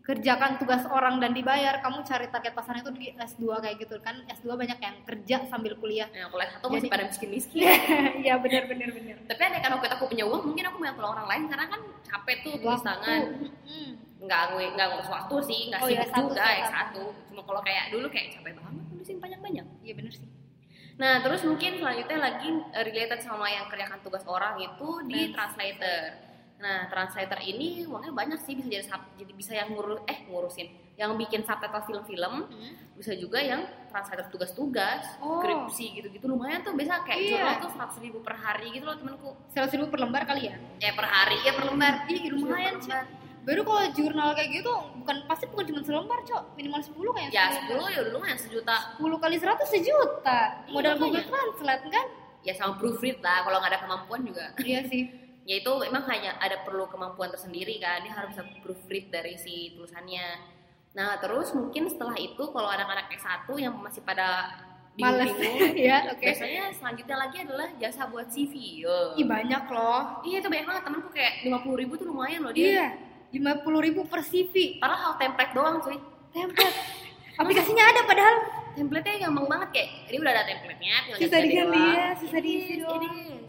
kerjakan 0.00 0.56
tugas 0.56 0.88
orang 0.88 1.18
dan 1.18 1.34
dibayar, 1.34 1.82
kamu 1.82 2.00
cari 2.00 2.30
target 2.30 2.54
pasarnya 2.54 2.80
itu 2.80 2.92
di 2.94 3.06
S2 3.12 3.44
kayak 3.58 3.76
gitu 3.76 3.98
kan. 4.00 4.24
S2 4.30 4.54
banyak 4.54 4.78
yang 4.78 4.96
kerja 5.04 5.36
sambil 5.44 5.76
kuliah. 5.76 6.08
Yang 6.08 6.30
kuliah 6.30 6.48
satu 6.48 6.66
masih 6.70 6.88
pada 6.88 7.04
miskin-miskin. 7.04 7.60
Iya, 8.24 8.40
benar 8.40 8.64
benar 8.64 8.88
benar. 8.88 9.16
Tapi 9.26 9.42
ada 9.42 9.58
kan 9.58 9.70
waktu 9.76 9.88
aku 9.92 10.04
punya 10.08 10.24
uang, 10.24 10.48
mungkin 10.48 10.64
aku 10.64 10.76
mau 10.78 10.94
tolong 10.94 11.12
orang 11.12 11.28
lain 11.28 11.42
karena 11.50 11.66
kan 11.68 11.80
capek 12.06 12.36
tuh 12.40 12.54
tulis 12.56 12.80
tangan. 12.80 13.20
Hmm. 13.68 13.92
Nggak 14.18 14.40
nggak 14.50 14.68
nggak 14.74 14.86
ngurus 14.90 15.08
waktu 15.08 15.34
sih, 15.44 15.60
nggak 15.70 15.80
Oh, 15.80 15.88
iya, 15.88 16.02
sibuk 16.02 16.10
satu, 16.10 16.26
juga 16.28 16.42
satu. 16.42 16.54
ya 16.54 16.66
satu. 16.68 17.02
Cuma 17.28 17.40
kalau 17.42 17.60
kayak 17.62 17.84
dulu 17.88 18.06
kayak 18.08 18.28
capek 18.34 18.52
banget 18.54 18.72
nulisin 18.88 19.16
banyak-banyak. 19.18 19.66
Iya 19.80 19.94
benar 19.94 20.12
sih. 20.12 20.28
Nah, 20.98 21.22
terus 21.22 21.40
mungkin 21.42 21.78
selanjutnya 21.78 22.18
lagi 22.18 22.48
eh, 22.74 22.82
related 22.82 23.20
sama 23.20 23.46
yang 23.46 23.66
kerjakan 23.66 24.02
tugas 24.02 24.26
orang 24.26 24.58
itu 24.58 24.88
di 25.06 25.14
Next. 25.24 25.32
translator. 25.32 26.02
Nah, 26.58 26.90
translator 26.90 27.38
ini 27.38 27.86
uangnya 27.86 28.10
banyak 28.10 28.40
sih 28.42 28.58
bisa 28.58 28.66
jadi 28.66 28.82
jadi 29.14 29.30
bisa 29.32 29.54
yang 29.54 29.70
ngurus 29.70 30.02
eh 30.04 30.26
ngurusin, 30.26 30.66
yang 30.98 31.14
bikin 31.14 31.46
subtitle 31.46 31.86
film-film, 31.86 32.50
bisa 32.98 33.14
juga 33.14 33.38
yang 33.38 33.62
translator 33.86 34.26
tugas-tugas, 34.26 35.06
Oh. 35.22 35.38
skripsi 35.38 35.94
gitu-gitu 35.94 36.26
lumayan 36.26 36.58
tuh 36.60 36.74
biasa 36.74 37.06
kayak 37.06 37.14
Iya. 37.16 37.30
jurnal 37.30 37.56
tuh 37.62 37.70
seratus 37.70 37.98
ribu 38.02 38.18
per 38.18 38.34
hari 38.34 38.74
gitu 38.74 38.82
loh 38.82 38.98
temanku. 38.98 39.30
Seratus 39.48 39.70
ribu 39.72 39.86
per 39.86 40.02
lembar 40.02 40.26
kali 40.26 40.50
ya? 40.50 40.58
Ya 40.82 40.90
per 40.90 41.06
hari 41.06 41.38
ya 41.38 41.52
per 41.54 41.64
lembar. 41.64 41.94
Ih, 42.10 42.26
lumayan 42.26 42.74
sih. 42.82 42.90
Baru 43.48 43.64
kalau 43.64 43.80
jurnal 43.96 44.36
kayak 44.36 44.60
gitu 44.60 44.72
bukan 45.00 45.16
pasti 45.24 45.48
bukan 45.48 45.64
cuma 45.72 45.80
selembar, 45.80 46.20
Cok. 46.20 46.52
Minimal 46.52 46.80
10 46.84 47.16
kayak 47.16 47.28
Ya 47.32 47.44
10 47.48 47.80
ya 47.88 47.98
udah 48.04 48.12
lumayan 48.12 48.36
sejuta. 48.36 48.76
10 49.00 49.08
kali 49.16 49.36
100 49.40 49.64
sejuta. 49.64 50.38
Iya, 50.68 50.72
Modal 50.76 50.92
makanya. 50.94 51.00
Google 51.00 51.24
Translate 51.32 51.84
kan? 51.88 52.06
Ya 52.44 52.52
sama 52.52 52.76
proofread 52.76 53.18
lah 53.24 53.48
kalau 53.48 53.56
nggak 53.58 53.72
ada 53.72 53.80
kemampuan 53.80 54.20
juga. 54.22 54.52
Iya 54.60 54.84
sih. 54.84 55.04
ya 55.48 55.64
itu 55.64 55.72
emang 55.80 56.04
hanya 56.12 56.36
ada 56.44 56.60
perlu 56.60 56.84
kemampuan 56.92 57.32
tersendiri 57.32 57.80
kan 57.80 58.04
dia 58.04 58.12
harus 58.12 58.36
bisa 58.36 58.44
proofread 58.60 59.08
dari 59.08 59.32
si 59.40 59.72
tulisannya 59.72 60.36
nah 60.92 61.16
terus 61.16 61.56
mungkin 61.56 61.88
setelah 61.88 62.20
itu 62.20 62.52
kalau 62.52 62.68
anak-anak 62.68 63.08
S1 63.16 63.48
yang 63.56 63.72
masih 63.80 64.04
pada 64.04 64.44
Males. 65.00 65.32
ya, 65.88 66.12
oke. 66.12 66.20
biasanya 66.20 66.68
selanjutnya 66.76 67.16
lagi 67.16 67.36
adalah 67.48 67.64
jasa 67.80 68.04
buat 68.12 68.28
CV 68.28 68.84
yo. 68.84 69.16
Ih, 69.16 69.24
banyak 69.24 69.64
loh. 69.72 70.20
iya 70.20 70.44
itu 70.44 70.52
banyak 70.52 70.66
banget 70.68 70.82
temenku 70.84 71.08
kayak 71.08 71.34
50 71.48 71.80
ribu 71.80 71.92
tuh 71.96 72.06
lumayan 72.12 72.44
loh 72.44 72.52
dia 72.52 72.66
Iya, 72.68 72.86
lima 73.28 73.60
puluh 73.60 73.80
ribu 73.80 74.04
per 74.04 74.20
CV. 74.20 74.78
padahal 74.78 75.16
template 75.16 75.52
doang 75.52 75.78
cuy 75.78 75.98
Template. 76.28 76.76
Aplikasinya 77.40 77.84
ada 77.86 78.02
padahal. 78.04 78.36
template-nya 78.74 79.26
gampang 79.26 79.46
banget 79.48 79.68
kayak 79.74 79.88
ini 80.06 80.16
udah 80.18 80.32
ada 80.32 80.44
template-nya 80.44 80.94
tinggal 81.02 81.18
ganti 81.18 81.46
diganti 81.50 81.80
ya, 81.82 82.06
susah 82.14 82.38
diisi 82.38 82.74
doang. 82.78 83.02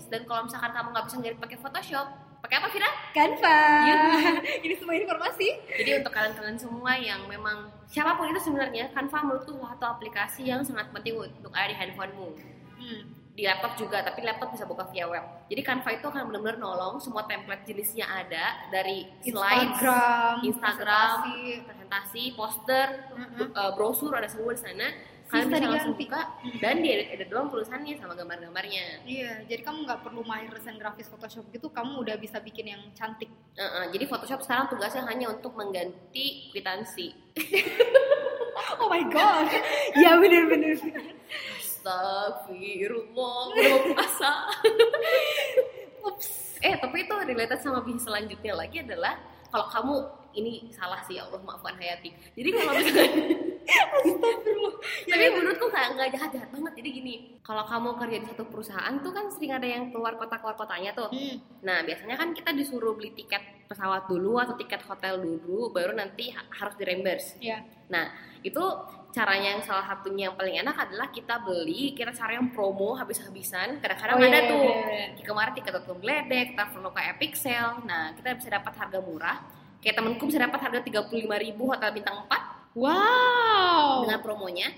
dan 0.09 0.21
kalau 0.25 0.41
misalkan 0.43 0.71
kamu 0.73 0.87
nggak 0.89 1.05
bisa 1.05 1.15
ngedit 1.17 1.37
pakai 1.37 1.57
Photoshop 1.59 2.07
pakai 2.39 2.55
apa 2.55 2.67
Vira? 2.71 2.89
Canva. 3.11 3.59
Iya. 3.83 3.99
Ini 4.65 4.73
semua 4.79 4.95
informasi. 4.95 5.47
Jadi 5.75 5.91
untuk 5.99 6.15
kalian-kalian 6.15 6.55
semua 6.55 6.95
yang 6.95 7.27
memang 7.27 7.67
siapa 7.85 8.15
pun 8.15 8.31
itu 8.31 8.39
sebenarnya 8.39 8.87
Canva 8.89 9.19
menurutku 9.21 9.59
satu 9.59 9.85
aplikasi 9.85 10.47
yang 10.47 10.63
sangat 10.63 10.87
penting 10.89 11.19
untuk 11.19 11.51
ada 11.51 11.67
di 11.67 11.75
handphonemu. 11.75 12.27
Hmm. 12.79 13.01
Di 13.39 13.47
laptop 13.47 13.79
juga, 13.79 14.03
tapi 14.03 14.19
laptop 14.27 14.51
bisa 14.51 14.67
buka 14.67 14.83
via 14.91 15.07
web. 15.07 15.23
Jadi 15.47 15.63
Canva 15.63 15.95
itu 15.95 16.05
akan 16.11 16.27
benar-benar 16.27 16.59
nolong 16.59 16.99
semua 16.99 17.23
template 17.23 17.63
jenisnya 17.63 18.03
ada 18.03 18.67
dari 18.67 19.07
slides, 19.23 19.79
Instagram, 19.79 20.33
Instagram, 20.43 21.07
presentasi. 21.23 21.39
presentasi, 21.63 22.23
poster, 22.35 22.87
Mm-mm. 23.15 23.47
uh, 23.55 23.71
brosur 23.79 24.11
ada 24.11 24.27
semua 24.27 24.51
di 24.51 24.59
sana. 24.59 24.91
Kalian 25.29 25.47
Bisa 25.55 25.69
langsung 25.71 25.93
buka 25.93 26.21
dan 26.57 26.81
diedit-edit 26.81 27.29
doang 27.29 27.47
tulisannya 27.53 27.95
sama 28.01 28.17
gambar-gambarnya. 28.17 29.05
Iya, 29.05 29.45
jadi 29.45 29.61
kamu 29.61 29.85
nggak 29.85 30.01
perlu 30.01 30.25
mahir 30.25 30.49
desain 30.51 30.75
grafis 30.75 31.05
Photoshop 31.05 31.47
gitu, 31.53 31.69
kamu 31.69 32.01
udah 32.01 32.17
bisa 32.17 32.41
bikin 32.41 32.73
yang 32.73 32.81
cantik. 32.97 33.29
Uh-uh, 33.53 33.93
jadi 33.93 34.09
Photoshop 34.09 34.41
sekarang 34.43 34.67
tugasnya 34.73 35.05
hanya 35.05 35.31
untuk 35.31 35.55
mengganti 35.55 36.51
kwitansi. 36.51 37.15
Oh 38.79 38.87
my 38.87 39.03
god. 39.11 39.47
ya 40.03 40.19
bener-bener. 40.19 40.77
Astagfirullah, 41.79 43.55
mau 43.55 43.79
puasa. 43.95 44.51
Ups. 46.11 46.59
eh, 46.59 46.75
tapi 46.75 47.07
itu 47.07 47.15
related 47.15 47.59
sama 47.63 47.79
bisnis 47.79 48.03
selanjutnya 48.03 48.51
lagi 48.51 48.83
adalah 48.83 49.15
kalau 49.47 49.67
kamu 49.71 49.95
ini 50.35 50.67
salah 50.75 50.99
sih 51.07 51.15
ya 51.15 51.23
Allah 51.27 51.39
maafkan 51.39 51.79
Hayati. 51.79 52.11
Jadi 52.35 52.49
kalau 52.51 52.71
misalkan 52.75 53.11
Astagfirullah. 53.69 54.75
tapi 55.09 55.25
menurutku 55.29 55.65
nggak 55.67 55.87
nggak 55.95 56.09
jahat 56.15 56.29
jahat 56.33 56.49
banget. 56.49 56.73
Jadi 56.79 56.89
gini, 56.91 57.13
kalau 57.41 57.63
kamu 57.63 57.89
kerja 57.97 58.17
di 58.21 58.27
satu 58.27 58.43
perusahaan 58.47 58.93
tuh 58.99 59.11
kan 59.11 59.25
sering 59.29 59.53
ada 59.53 59.67
yang 59.67 59.83
keluar 59.89 60.15
kota 60.15 60.39
keluar 60.39 60.55
kotanya 60.55 60.91
tuh. 60.93 61.09
Hmm. 61.11 61.37
Nah 61.61 61.83
biasanya 61.83 62.15
kan 62.15 62.31
kita 62.31 62.51
disuruh 62.53 62.95
beli 62.95 63.11
tiket 63.13 63.41
pesawat 63.69 64.09
dulu 64.09 64.41
atau 64.41 64.57
tiket 64.57 64.81
hotel 64.81 65.21
dulu, 65.21 65.69
baru 65.69 65.93
nanti 65.93 66.33
ha- 66.33 66.49
harus 66.49 66.73
di 66.73 66.83
reimburse. 66.89 67.37
Ya. 67.37 67.61
Nah, 67.93 68.09
itu 68.41 68.61
caranya 69.13 69.57
yang 69.57 69.61
salah 69.61 69.85
satunya 69.85 70.29
yang 70.29 70.37
paling 70.37 70.57
enak 70.57 70.73
adalah 70.73 71.13
kita 71.13 71.37
beli, 71.45 71.93
kita 71.93 72.09
cari 72.09 72.33
yang 72.41 72.49
promo 72.49 72.97
habis-habisan. 72.97 73.77
Kadang-kadang 73.77 74.17
Oh, 74.17 74.21
iya, 74.25 74.29
ada 74.29 74.39
iya, 74.41 74.49
tuh. 74.49 74.61
iya, 74.65 74.77
iya. 74.89 75.07
Di 75.13 75.21
kemarin 75.21 75.53
tiket.com 75.53 75.97
Gledek, 76.01 76.57
Traveloka 76.57 77.01
Epic 77.13 77.37
Sale. 77.37 77.85
Nah, 77.85 78.13
kita 78.17 78.41
bisa 78.41 78.49
dapat 78.49 78.73
harga 78.73 78.99
murah. 79.05 79.37
Kayak 79.85 79.95
temenku 80.01 80.23
bisa 80.25 80.41
dapat 80.41 80.59
harga 80.65 80.79
35.000 80.81 81.29
hotel 81.53 81.89
bintang 81.93 82.25
4 82.25 82.48
Wow. 82.77 84.05
dengan 84.05 84.19
promonya. 84.21 84.69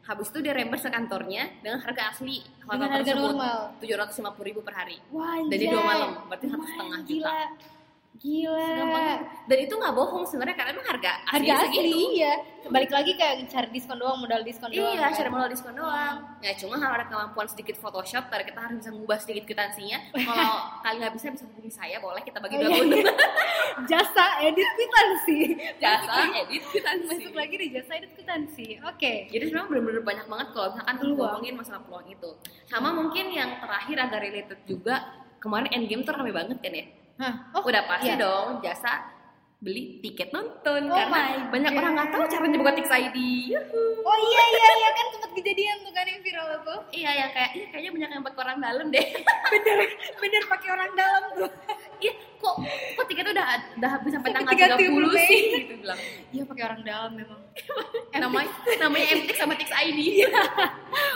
Habis 0.00 0.32
itu 0.32 0.38
dia 0.42 0.50
reimburse 0.50 0.86
ke 0.86 0.90
kantornya 0.90 1.50
dengan 1.62 1.78
harga 1.86 2.10
asli 2.10 2.42
hotel 2.66 2.72
Dengan 2.72 2.90
harga 2.90 3.10
tersebut. 3.14 3.30
normal. 3.30 3.58
750.000 3.78 4.66
per 4.66 4.74
hari. 4.74 4.96
Wah, 5.14 5.38
Dan 5.46 5.54
di 5.54 5.66
dua 5.70 5.82
malam, 5.84 6.10
berarti 6.26 6.46
satu 6.50 6.66
setengah 6.66 7.00
juta. 7.06 7.34
Gila. 8.18 9.22
Dan 9.48 9.58
itu 9.64 9.72
nggak 9.72 9.94
bohong 9.96 10.28
sebenarnya 10.28 10.52
karena 10.52 10.76
emang 10.76 10.84
harga 10.84 11.24
asli 11.24 11.46
Harga 11.48 11.52
asli 11.64 11.72
segitu. 11.72 11.98
iya. 12.12 12.32
Balik 12.68 12.92
lagi 12.92 13.12
kayak 13.16 13.48
cari 13.48 13.68
diskon 13.72 13.96
doang, 13.96 14.20
modal 14.20 14.44
diskon 14.44 14.68
doang. 14.68 14.92
Iya, 14.92 15.08
cari 15.16 15.28
modal 15.32 15.48
diskon 15.48 15.72
doang. 15.72 16.16
Ya 16.44 16.52
cuma 16.52 16.76
harus 16.76 17.00
ada 17.00 17.06
kemampuan 17.08 17.48
sedikit 17.48 17.80
Photoshop, 17.80 18.28
karena 18.28 18.44
kita 18.44 18.60
harus 18.60 18.76
bisa 18.84 18.90
ngubah 18.92 19.16
sedikit 19.16 19.48
kwitansinya. 19.48 19.98
Kalau 20.28 20.52
kalian 20.84 20.98
nggak 21.00 21.14
bisa 21.16 21.26
bisa 21.32 21.44
hubungi 21.48 21.72
saya, 21.72 21.96
boleh 21.96 22.20
kita 22.20 22.38
bagi 22.38 22.54
Oh, 22.56 22.60
dua 22.60 22.68
iya, 22.68 22.82
puluh. 22.84 23.04
Jasa 23.88 24.26
edit 24.44 24.68
kwitansi. 24.76 25.38
Jasa 25.80 26.12
edit 26.36 26.62
kwitansi. 26.68 27.08
Masuk 27.24 27.32
lagi 27.32 27.54
di 27.56 27.66
jasa 27.72 27.92
edit 27.96 28.12
kwitansi. 28.12 28.66
Oke. 28.84 29.12
Jadi 29.32 29.44
sebenarnya 29.48 29.68
bener-bener 29.72 30.02
banyak 30.04 30.26
banget 30.28 30.48
kalau 30.52 30.66
misalkan 30.76 30.94
ngomongin 31.00 31.54
masalah 31.56 31.80
peluang 31.80 32.04
itu. 32.04 32.30
Sama 32.68 32.92
mungkin 32.92 33.32
yang 33.32 33.56
terakhir 33.64 33.96
agak 33.96 34.20
related 34.20 34.60
juga. 34.68 35.08
Kemarin 35.40 35.72
Endgame 35.72 36.04
tuh 36.04 36.12
rame 36.12 36.36
banget 36.36 36.60
kan 36.60 36.68
ya? 36.68 36.84
Hah. 37.20 37.34
Oh, 37.52 37.62
Udah 37.62 37.82
pasti 37.84 38.08
iya. 38.08 38.16
dong 38.16 38.58
jasa 38.60 39.12
beli 39.60 40.00
tiket 40.00 40.32
nonton 40.32 40.88
Oh 40.88 40.96
karena 40.96 41.12
my 41.12 41.52
banyak 41.52 41.68
God. 41.68 41.80
orang 41.84 41.92
nggak 41.92 42.08
tahu 42.10 42.24
caranya 42.26 42.56
buka 42.56 42.72
Tix 42.72 42.88
ID. 42.88 43.18
Yuhu. 43.52 43.82
Oh 44.00 44.16
iya 44.18 44.42
iya 44.48 44.68
iya 44.72 44.90
kan 44.90 45.06
sempat 45.12 45.30
kejadian 45.36 45.84
tuh 45.84 45.92
kan 45.92 46.08
yang 46.08 46.20
viral 46.24 46.48
itu. 46.56 46.76
Iya 46.96 47.10
yang 47.12 47.30
kayak 47.30 47.50
iya 47.52 47.66
kayaknya 47.68 47.90
banyak 47.92 48.08
yang 48.10 48.24
pakai 48.24 48.40
orang 48.40 48.58
dalam 48.58 48.86
deh. 48.88 49.06
Bener 49.52 49.78
bener 50.16 50.42
pakai 50.48 50.68
orang 50.70 50.90
dalam 50.96 51.22
tuh. 51.36 51.50
Iya, 52.00 52.12
kok 52.40 52.56
kok 52.96 53.04
tiketnya 53.04 53.32
udah 53.36 53.46
udah 53.76 53.90
habis 53.92 54.10
sampai 54.16 54.30
tanggal 54.32 54.52
30 54.56 54.80
30 54.80 55.12
Mei. 55.12 55.26
sih 55.28 55.40
gitu 55.60 55.72
bilang. 55.76 56.00
Iya 56.32 56.42
pakai 56.48 56.62
orang 56.64 56.80
dalam 56.80 57.12
memang. 57.12 57.40
namanya 58.24 58.50
namanya 58.80 59.06
MTX 59.12 59.36
sama 59.36 59.54
Tix 59.60 59.68
ID. 59.68 60.00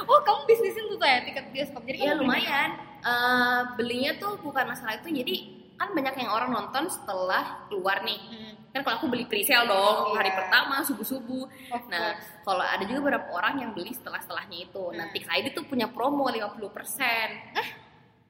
Oh 0.04 0.20
kamu 0.20 0.40
bisnisin 0.44 0.84
tuh 0.84 1.00
ya 1.00 1.24
tiket 1.24 1.48
bioskop. 1.48 1.80
Jadi 1.80 1.96
Iya 1.96 2.12
lumayan. 2.20 2.76
Eh, 3.00 3.60
belinya 3.76 4.12
tuh 4.16 4.36
bukan 4.40 4.64
masalah 4.66 4.96
itu 4.96 5.08
jadi 5.08 5.53
kan 5.74 5.88
banyak 5.90 6.14
yang 6.16 6.30
orang 6.30 6.50
nonton 6.50 6.86
setelah 6.86 7.66
keluar 7.66 8.02
nih. 8.02 8.20
Hmm, 8.20 8.52
Kan 8.70 8.82
kalau 8.82 8.96
aku 8.98 9.06
beli 9.06 9.22
pre-sale 9.22 9.66
dong 9.66 10.10
Iya. 10.10 10.16
hari 10.18 10.30
pertama 10.34 10.82
subuh-subuh. 10.82 11.46
of 11.70 11.82
Nah, 11.86 12.14
kalau 12.42 12.58
ada 12.58 12.82
juga 12.82 13.00
beberapa 13.00 13.30
orang 13.30 13.54
yang 13.58 13.70
beli 13.70 13.94
setelah-setelahnya 13.94 14.66
itu. 14.66 14.84
Nah, 14.90 15.06
Hmm. 15.06 15.14
Tix 15.14 15.24
ID 15.26 15.46
tuh 15.50 15.62
punya 15.62 15.86
promo 15.86 16.26
50%. 16.26 17.30
Oh, 17.54 17.68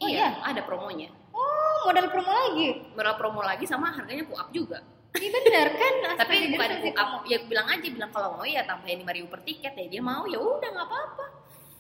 iya, 0.05 0.37
ada 0.41 0.61
promonya. 0.61 1.09
Oh, 1.33 1.89
modal 1.89 2.09
promo 2.09 2.29
lagi. 2.29 2.93
Modal 2.93 3.15
promo 3.17 3.41
lagi 3.41 3.65
sama 3.65 3.89
harganya 3.89 4.25
pull 4.25 4.37
up 4.37 4.53
juga. 4.53 4.85
Iya 5.15 5.31
bener 5.31 5.67
kan? 5.73 5.95
Tapi 6.21 6.53
bukan 6.53 6.71
pull 6.83 6.95
up, 6.95 7.11
ya 7.25 7.39
bilang 7.41 7.67
aja 7.67 7.87
bilang 7.87 8.11
kalau 8.11 8.37
mau 8.37 8.45
ya 8.45 8.67
tambahin 8.67 9.01
lima 9.01 9.13
ribu 9.15 9.31
per 9.31 9.41
tiket 9.43 9.73
ya 9.73 9.87
dia 9.87 10.03
mau 10.03 10.27
ya 10.27 10.37
udah 10.37 10.69
nggak 10.71 10.89
apa-apa. 10.91 11.25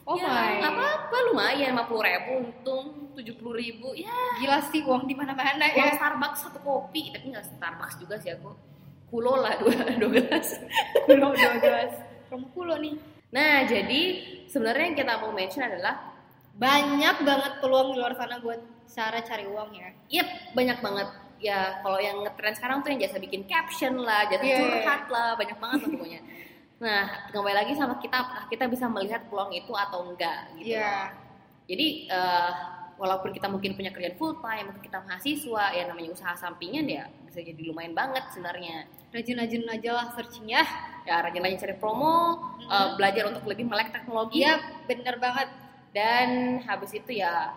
Oh 0.04 0.20
ya, 0.20 0.28
my. 0.28 0.60
apa-apa 0.60 1.16
lumayan 1.32 1.72
lima 1.72 1.88
puluh 1.88 2.04
ribu 2.04 2.44
untung 2.44 3.08
tujuh 3.16 3.34
puluh 3.40 3.56
ribu 3.56 3.96
ya 3.96 4.12
Gila 4.36 4.60
sih 4.68 4.84
uang 4.84 5.08
di 5.08 5.16
mana-mana 5.16 5.64
uang 5.64 5.80
ya. 5.80 5.96
Starbucks 5.96 6.44
satu 6.44 6.60
kopi 6.60 7.08
tapi 7.08 7.32
nggak 7.32 7.56
Starbucks 7.56 7.96
juga 8.04 8.20
sih 8.20 8.36
aku 8.36 8.52
kulo 9.08 9.40
lah 9.40 9.56
dua 9.64 9.96
dua 9.96 10.10
gelas 10.20 10.60
Kulo 11.08 11.32
dua 11.32 11.56
gelas. 11.56 11.92
Promo 12.28 12.52
kulo 12.52 12.76
nih. 12.76 12.94
nah 13.32 13.64
jadi 13.64 14.00
sebenarnya 14.46 14.84
yang 14.92 14.98
kita 15.00 15.12
mau 15.24 15.32
mention 15.32 15.64
adalah 15.64 16.14
Banyak 16.54 17.26
banget 17.26 17.52
peluang 17.58 17.94
di 17.94 17.96
luar 17.98 18.14
sana 18.14 18.38
buat 18.38 18.62
cara 18.86 19.18
cari 19.26 19.42
uang 19.42 19.74
ya. 19.74 19.90
Yep, 20.22 20.54
banyak 20.54 20.78
banget. 20.78 21.08
Ya, 21.42 21.82
kalau 21.82 21.98
yang 21.98 22.22
ngetren 22.22 22.54
sekarang 22.54 22.78
tuh 22.86 22.94
yang 22.94 23.02
jasa 23.02 23.18
bikin 23.18 23.42
caption 23.50 23.98
lah, 23.98 24.22
jasa 24.30 24.46
iya, 24.46 24.62
curhat 24.62 25.10
lah, 25.10 25.34
banyak 25.34 25.58
banget 25.58 25.78
lah 25.82 25.90
pokoknya. 25.90 26.20
Nah, 26.82 27.30
kembali 27.30 27.54
lagi 27.54 27.72
sama 27.78 27.96
kita, 28.02 28.16
apakah 28.18 28.44
kita 28.50 28.66
bisa 28.66 28.90
melihat 28.90 29.22
peluang 29.30 29.54
itu 29.54 29.70
atau 29.70 30.10
enggak 30.10 30.50
gitu. 30.58 30.74
Iya. 30.74 31.14
Jadi, 31.70 32.10
eh, 32.10 32.50
walaupun 32.98 33.30
kita 33.34 33.46
mungkin 33.46 33.74
punya 33.78 33.90
kerjaan 33.94 34.18
full 34.18 34.38
time, 34.42 34.70
mungkin 34.70 34.82
kita 34.82 34.98
mahasiswa, 35.02 35.64
ya 35.74 35.82
namanya 35.86 36.10
usaha 36.14 36.34
sampingan 36.34 36.86
ya 36.86 37.04
bisa 37.26 37.42
jadi 37.42 37.62
lumayan 37.66 37.94
banget 37.94 38.22
sebenarnya. 38.30 38.86
Rajin-rajin 39.10 39.62
aja 39.66 39.90
lah 39.94 40.06
searching 40.14 40.50
ya. 40.50 40.62
Ya, 41.06 41.22
rajin-rajin 41.22 41.58
cari 41.62 41.74
promo, 41.78 42.38
eh, 42.58 42.74
Mhm. 42.74 42.90
belajar 42.98 43.24
untuk 43.30 43.44
lebih 43.46 43.66
melek 43.66 43.90
teknologi, 43.94 44.42
Iya, 44.42 44.58
bener 44.86 45.18
banget. 45.18 45.48
dan 45.94 46.58
habis 46.66 46.90
itu 46.90 47.22
ya 47.22 47.54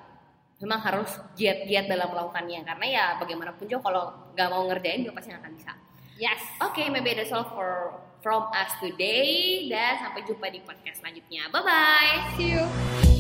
memang 0.62 0.78
harus 0.78 1.10
giat-giat 1.34 1.90
dalam 1.90 2.14
melakukannya 2.14 2.62
karena 2.66 2.86
ya 2.86 3.06
bagaimanapun 3.18 3.66
juga 3.66 3.90
kalau 3.90 4.04
nggak 4.38 4.50
mau 4.54 4.62
ngerjain 4.70 5.02
juga 5.02 5.18
pasti 5.18 5.34
nggak 5.34 5.42
akan 5.42 5.54
bisa. 5.58 5.74
Yes. 6.22 6.42
Oke, 6.62 6.86
maybe 6.90 7.18
that's 7.18 7.34
all 7.34 7.46
for 7.50 7.98
from 8.22 8.50
us 8.54 8.72
today 8.82 9.68
dan 9.70 10.02
sampai 10.02 10.22
jumpa 10.26 10.48
di 10.50 10.60
podcast 10.64 11.00
selanjutnya. 11.02 11.50
Bye 11.54 11.64
bye. 11.64 12.16
See 12.38 12.58
you. 12.58 13.17